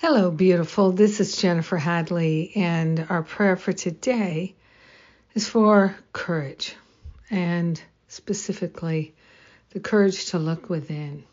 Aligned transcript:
Hello, 0.00 0.30
beautiful. 0.30 0.92
This 0.92 1.18
is 1.18 1.36
Jennifer 1.36 1.76
Hadley, 1.76 2.52
and 2.54 3.04
our 3.10 3.24
prayer 3.24 3.56
for 3.56 3.72
today 3.72 4.54
is 5.34 5.48
for 5.48 5.96
courage, 6.12 6.76
and 7.30 7.82
specifically 8.06 9.16
the 9.70 9.80
courage 9.80 10.26
to 10.26 10.38
look 10.38 10.70
within, 10.70 11.24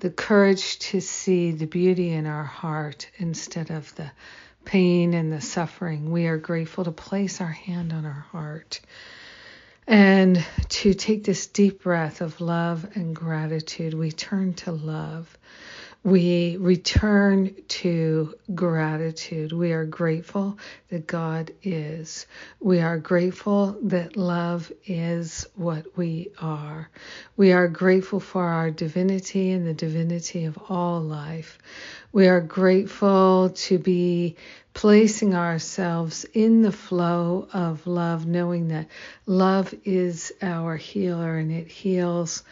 the 0.00 0.10
courage 0.10 0.78
to 0.80 1.00
see 1.00 1.52
the 1.52 1.64
beauty 1.64 2.12
in 2.12 2.26
our 2.26 2.44
heart 2.44 3.08
instead 3.16 3.70
of 3.70 3.94
the 3.94 4.10
pain 4.66 5.14
and 5.14 5.32
the 5.32 5.40
suffering. 5.40 6.10
We 6.10 6.26
are 6.26 6.36
grateful 6.36 6.84
to 6.84 6.92
place 6.92 7.40
our 7.40 7.46
hand 7.46 7.94
on 7.94 8.04
our 8.04 8.26
heart 8.32 8.80
and 9.86 10.44
to 10.68 10.92
take 10.92 11.24
this 11.24 11.46
deep 11.46 11.84
breath 11.84 12.20
of 12.20 12.42
love 12.42 12.86
and 12.96 13.16
gratitude. 13.16 13.94
We 13.94 14.12
turn 14.12 14.52
to 14.56 14.72
love 14.72 15.38
we 16.04 16.56
return 16.58 17.54
to 17.68 18.34
gratitude. 18.54 19.52
We 19.52 19.72
are 19.72 19.84
grateful 19.84 20.58
that 20.90 21.06
God 21.06 21.50
is. 21.62 22.26
We 22.60 22.80
are 22.80 22.98
grateful 22.98 23.76
that 23.82 24.16
love 24.16 24.72
is 24.86 25.46
what 25.56 25.96
we 25.96 26.30
are. 26.40 26.88
We 27.36 27.52
are 27.52 27.68
grateful 27.68 28.20
for 28.20 28.44
our 28.44 28.70
divinity 28.70 29.50
and 29.50 29.66
the 29.66 29.74
divinity 29.74 30.44
of 30.44 30.58
all 30.68 31.00
life. 31.00 31.58
We 32.12 32.28
are 32.28 32.40
grateful 32.40 33.50
to 33.50 33.78
be 33.78 34.36
placing 34.74 35.34
ourselves 35.34 36.24
in 36.32 36.62
the 36.62 36.72
flow 36.72 37.48
of 37.52 37.86
love, 37.86 38.26
knowing 38.26 38.68
that 38.68 38.86
love 39.26 39.74
is 39.84 40.32
our 40.40 40.76
healer 40.76 41.36
and 41.36 41.50
it 41.52 41.68
heals 41.68 42.44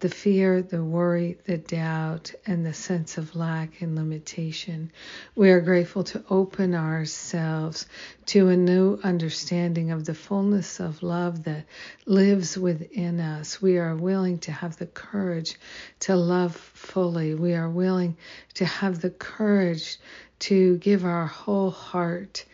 the 0.00 0.08
fear, 0.08 0.62
the 0.62 0.82
worry, 0.84 1.36
the 1.44 1.58
doubt, 1.58 2.32
and 2.46 2.64
the 2.64 2.72
sense 2.72 3.18
of 3.18 3.34
lack 3.34 3.80
and 3.80 3.96
limitation. 3.96 4.92
We 5.34 5.50
are 5.50 5.60
grateful 5.60 6.04
to 6.04 6.24
open 6.30 6.74
ourselves 6.74 7.86
to 8.26 8.48
a 8.48 8.56
new 8.56 9.00
understanding 9.02 9.90
of 9.90 10.04
the 10.04 10.14
fullness 10.14 10.78
of 10.78 11.02
love 11.02 11.44
that 11.44 11.64
lives 12.06 12.56
within 12.56 13.18
us. 13.18 13.60
We 13.60 13.78
are 13.78 13.96
willing 13.96 14.38
to 14.40 14.52
have 14.52 14.76
the 14.76 14.86
courage 14.86 15.56
to 16.00 16.14
love 16.14 16.54
fully. 16.54 17.34
We 17.34 17.54
are 17.54 17.70
willing 17.70 18.16
to 18.54 18.64
have 18.64 19.00
the 19.00 19.10
courage 19.10 19.98
to 20.40 20.76
give 20.76 21.04
our 21.04 21.26
whole 21.26 21.70
heart 21.70 22.44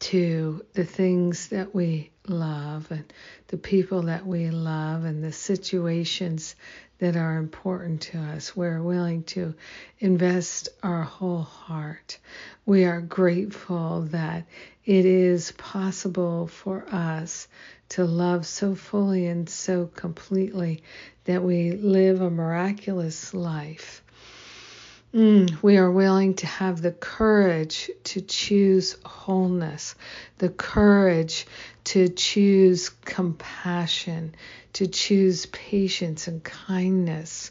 to 0.00 0.64
the 0.72 0.84
things 0.84 1.48
that 1.48 1.74
we 1.74 2.10
love 2.26 2.90
and 2.90 3.12
the 3.48 3.56
people 3.56 4.02
that 4.02 4.26
we 4.26 4.50
love 4.50 5.04
and 5.04 5.22
the 5.22 5.32
situations 5.32 6.54
that 6.98 7.16
are 7.16 7.36
important 7.36 8.02
to 8.02 8.18
us. 8.18 8.54
We're 8.54 8.82
willing 8.82 9.22
to 9.24 9.54
invest 9.98 10.68
our 10.82 11.02
whole 11.02 11.42
heart. 11.42 12.18
We 12.66 12.84
are 12.84 13.00
grateful 13.00 14.02
that 14.10 14.46
it 14.84 15.06
is 15.06 15.52
possible 15.52 16.46
for 16.46 16.86
us 16.90 17.48
to 17.90 18.04
love 18.04 18.46
so 18.46 18.74
fully 18.74 19.26
and 19.26 19.48
so 19.48 19.86
completely 19.86 20.82
that 21.24 21.42
we 21.42 21.72
live 21.72 22.20
a 22.20 22.30
miraculous 22.30 23.34
life 23.34 24.02
Mm, 25.12 25.60
we 25.60 25.76
are 25.76 25.90
willing 25.90 26.34
to 26.34 26.46
have 26.46 26.82
the 26.82 26.92
courage 26.92 27.90
to 28.04 28.20
choose 28.20 28.96
wholeness, 29.04 29.96
the 30.38 30.50
courage 30.50 31.48
to 31.82 32.08
choose 32.08 32.90
compassion, 32.90 34.36
to 34.74 34.86
choose 34.86 35.46
patience 35.46 36.28
and 36.28 36.44
kindness 36.44 37.50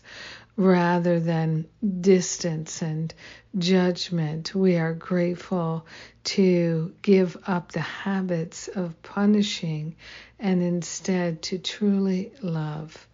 rather 0.56 1.20
than 1.20 1.66
distance 2.00 2.82
and 2.82 3.14
judgment. 3.58 4.56
We 4.56 4.78
are 4.78 4.94
grateful 4.94 5.86
to 6.26 6.94
give 7.02 7.36
up 7.46 7.74
the 7.74 7.82
habits 7.82 8.70
of 8.70 9.02
punishing 9.04 9.98
and 10.40 10.64
instead 10.64 11.42
to 11.42 11.58
truly 11.58 12.32
love. 12.42 13.09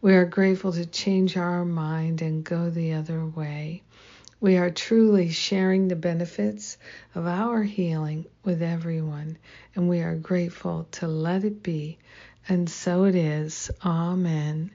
We 0.00 0.14
are 0.14 0.24
grateful 0.24 0.72
to 0.72 0.86
change 0.86 1.36
our 1.36 1.64
mind 1.64 2.22
and 2.22 2.44
go 2.44 2.70
the 2.70 2.94
other 2.94 3.24
way. 3.24 3.82
We 4.40 4.56
are 4.56 4.70
truly 4.70 5.28
sharing 5.28 5.88
the 5.88 5.96
benefits 5.96 6.78
of 7.14 7.26
our 7.26 7.62
healing 7.62 8.24
with 8.42 8.62
everyone, 8.62 9.36
and 9.74 9.88
we 9.88 10.00
are 10.00 10.16
grateful 10.16 10.88
to 10.92 11.06
let 11.06 11.44
it 11.44 11.62
be. 11.62 11.98
And 12.48 12.68
so 12.68 13.04
it 13.04 13.14
is. 13.14 13.70
Amen. 13.84 14.70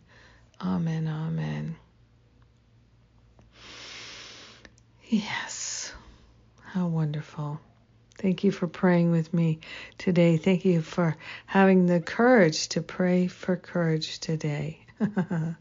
Amen. 0.62 1.08
Amen. 1.08 1.76
Yes. 5.08 5.92
How 6.62 6.88
wonderful. 6.88 7.60
Thank 8.18 8.44
you 8.44 8.52
for 8.52 8.68
praying 8.68 9.12
with 9.12 9.34
me 9.34 9.60
today. 9.98 10.38
Thank 10.38 10.64
you 10.64 10.82
for 10.82 11.18
having 11.48 11.86
the 11.86 12.00
courage 12.00 12.70
to 12.70 12.82
pray 12.82 13.28
for 13.28 13.56
courage 13.56 14.20
today. 14.20 14.85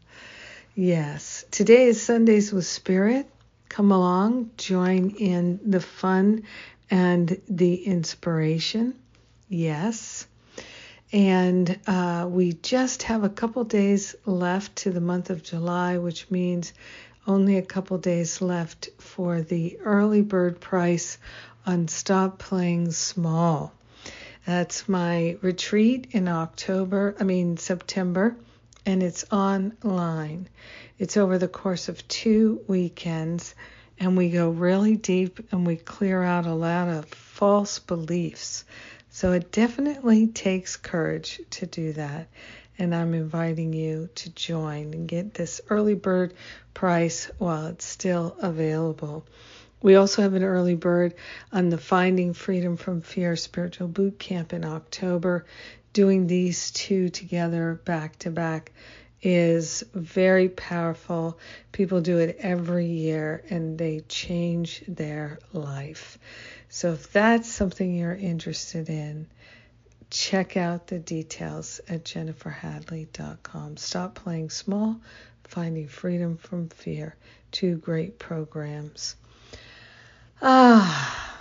yes. 0.75 1.45
Today 1.51 1.85
is 1.85 2.01
Sundays 2.01 2.53
with 2.53 2.65
Spirit. 2.65 3.29
Come 3.69 3.91
along, 3.91 4.51
join 4.57 5.09
in 5.11 5.59
the 5.65 5.81
fun 5.81 6.43
and 6.89 7.41
the 7.49 7.75
inspiration. 7.75 8.95
Yes. 9.49 10.27
And 11.11 11.79
uh, 11.87 12.27
we 12.29 12.53
just 12.53 13.03
have 13.03 13.23
a 13.23 13.29
couple 13.29 13.63
days 13.63 14.15
left 14.25 14.75
to 14.77 14.91
the 14.91 15.01
month 15.01 15.29
of 15.29 15.43
July, 15.43 15.97
which 15.97 16.29
means 16.31 16.73
only 17.27 17.57
a 17.57 17.61
couple 17.61 17.97
days 17.97 18.41
left 18.41 18.89
for 18.99 19.41
the 19.41 19.79
early 19.83 20.21
bird 20.21 20.59
price 20.59 21.17
on 21.65 21.87
Stop 21.87 22.39
Playing 22.39 22.91
Small. 22.91 23.73
That's 24.45 24.87
my 24.87 25.37
retreat 25.41 26.07
in 26.11 26.27
October, 26.27 27.15
I 27.19 27.23
mean 27.23 27.57
September, 27.57 28.35
and 28.85 29.01
it's 29.01 29.25
online. 29.31 30.47
It's 30.99 31.17
over 31.17 31.37
the 31.37 31.47
course 31.47 31.89
of 31.89 32.07
two 32.07 32.61
weekends, 32.67 33.55
and 33.99 34.15
we 34.15 34.29
go 34.29 34.49
really 34.49 34.95
deep 34.95 35.39
and 35.51 35.65
we 35.65 35.75
clear 35.75 36.21
out 36.21 36.45
a 36.45 36.53
lot 36.53 36.87
of 36.87 37.05
false 37.05 37.79
beliefs. 37.79 38.65
So 39.09 39.31
it 39.31 39.51
definitely 39.51 40.27
takes 40.27 40.75
courage 40.75 41.39
to 41.51 41.65
do 41.65 41.93
that. 41.93 42.27
And 42.77 42.93
I'm 42.93 43.13
inviting 43.13 43.71
you 43.71 44.09
to 44.15 44.29
join 44.31 44.93
and 44.93 45.07
get 45.07 45.33
this 45.33 45.61
early 45.69 45.93
bird 45.93 46.33
price 46.73 47.31
while 47.37 47.67
it's 47.67 47.85
still 47.85 48.35
available. 48.41 49.25
We 49.81 49.95
also 49.95 50.23
have 50.23 50.33
an 50.33 50.43
early 50.43 50.75
bird 50.75 51.13
on 51.53 51.69
the 51.69 51.77
Finding 51.77 52.33
Freedom 52.33 52.75
from 52.75 53.01
Fear 53.01 53.37
Spiritual 53.37 53.87
Boot 53.87 54.19
Camp 54.19 54.51
in 54.51 54.65
October. 54.65 55.45
Doing 55.95 56.27
these 56.27 56.71
two 56.71 57.07
together 57.07 57.79
back 57.85 58.19
to 58.19 58.29
back 58.29 58.73
is 59.21 59.81
very 59.93 60.49
powerful. 60.49 61.39
People 61.71 62.01
do 62.01 62.17
it 62.17 62.35
every 62.41 62.87
year 62.87 63.45
and 63.49 63.77
they 63.77 64.01
change 64.09 64.83
their 64.89 65.39
life. 65.53 66.19
So 66.67 66.91
if 66.91 67.13
that's 67.13 67.49
something 67.49 67.95
you're 67.95 68.13
interested 68.13 68.89
in, 68.89 69.27
check 70.09 70.57
out 70.57 70.87
the 70.87 70.99
details 70.99 71.79
at 71.87 72.03
jenniferhadley.com. 72.03 73.77
Stop 73.77 74.15
playing 74.15 74.49
small, 74.49 74.99
finding 75.45 75.87
freedom 75.87 76.35
from 76.35 76.67
fear. 76.67 77.15
Two 77.53 77.77
great 77.77 78.19
programs. 78.19 79.15
Ah, 80.41 81.39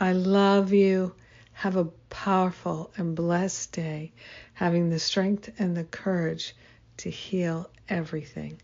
I 0.00 0.14
love 0.14 0.72
you. 0.72 1.14
Have 1.54 1.76
a 1.76 1.86
powerful 2.10 2.90
and 2.96 3.16
blessed 3.16 3.72
day, 3.72 4.12
having 4.52 4.90
the 4.90 4.98
strength 4.98 5.50
and 5.58 5.76
the 5.76 5.84
courage 5.84 6.54
to 6.98 7.10
heal 7.10 7.70
everything. 7.88 8.60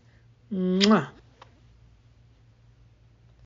Mwah. 0.51 1.09